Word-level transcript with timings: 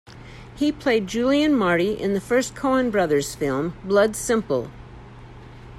He 0.55 0.71
played 0.71 1.05
Julian 1.05 1.53
Marty 1.53 1.93
in 1.93 2.15
the 2.15 2.19
first 2.21 2.55
Coen 2.55 2.89
Brothers 2.91 3.35
film, 3.35 3.77
"Blood 3.83 4.15
Simple". 4.15 4.71